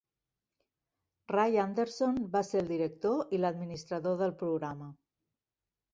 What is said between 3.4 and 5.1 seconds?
l'administrador del programa.